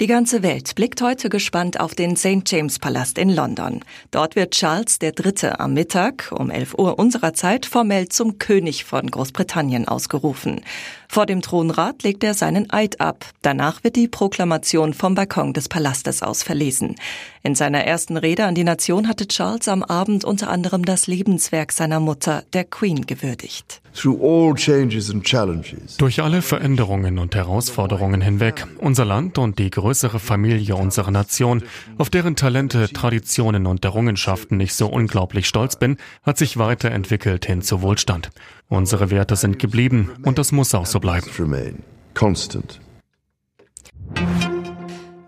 [0.00, 2.42] Die ganze Welt blickt heute gespannt auf den St.
[2.46, 3.80] James Palast in London.
[4.10, 5.50] Dort wird Charles III.
[5.56, 10.62] am Mittag um 11 Uhr unserer Zeit formell zum König von Großbritannien ausgerufen.
[11.08, 13.24] Vor dem Thronrat legt er seinen Eid ab.
[13.42, 16.96] Danach wird die Proklamation vom Balkon des Palastes aus verlesen.
[17.44, 21.70] In seiner ersten Rede an die Nation hatte Charles am Abend unter anderem das Lebenswerk
[21.70, 23.80] seiner Mutter, der Queen, gewürdigt.
[25.98, 31.62] Durch alle Veränderungen und Herausforderungen hinweg, unser Land und die größere Familie unserer Nation,
[31.96, 37.62] auf deren Talente, Traditionen und Errungenschaften ich so unglaublich stolz bin, hat sich weiterentwickelt hin
[37.62, 38.30] zu Wohlstand.
[38.68, 41.26] Unsere Werte sind geblieben und das muss auch so bleiben.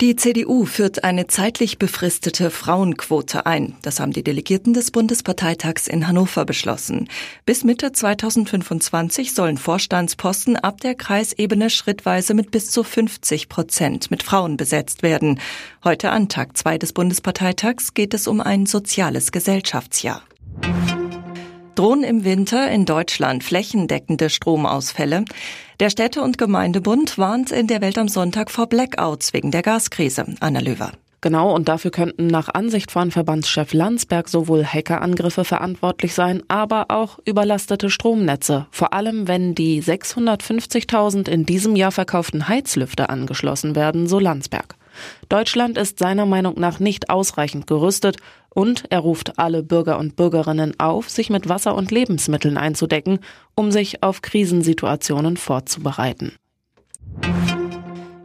[0.00, 3.76] Die CDU führt eine zeitlich befristete Frauenquote ein.
[3.82, 7.08] Das haben die Delegierten des Bundesparteitags in Hannover beschlossen.
[7.46, 14.24] Bis Mitte 2025 sollen Vorstandsposten ab der Kreisebene schrittweise mit bis zu 50 Prozent mit
[14.24, 15.38] Frauen besetzt werden.
[15.84, 20.22] Heute an Tag 2 des Bundesparteitags geht es um ein soziales Gesellschaftsjahr.
[21.74, 25.24] Drohen im Winter in Deutschland flächendeckende Stromausfälle?
[25.80, 30.24] Der Städte- und Gemeindebund warnt in der Welt am Sonntag vor Blackouts wegen der Gaskrise.
[30.38, 30.92] Anna Löwer.
[31.20, 37.18] Genau, und dafür könnten nach Ansicht von Verbandschef Landsberg sowohl Hackerangriffe verantwortlich sein, aber auch
[37.24, 38.66] überlastete Stromnetze.
[38.70, 44.76] Vor allem, wenn die 650.000 in diesem Jahr verkauften Heizlüfter angeschlossen werden, so Landsberg.
[45.28, 48.16] Deutschland ist seiner Meinung nach nicht ausreichend gerüstet
[48.50, 53.18] und er ruft alle Bürger und Bürgerinnen auf, sich mit Wasser und Lebensmitteln einzudecken,
[53.54, 56.32] um sich auf Krisensituationen vorzubereiten.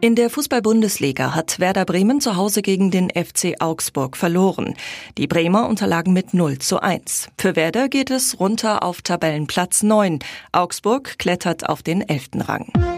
[0.00, 4.74] In der Fußball-Bundesliga hat Werder Bremen zu Hause gegen den FC Augsburg verloren.
[5.16, 7.30] Die Bremer unterlagen mit 0 zu 1.
[7.36, 10.20] Für Werder geht es runter auf Tabellenplatz 9.
[10.52, 12.28] Augsburg klettert auf den 11.
[12.46, 12.97] Rang.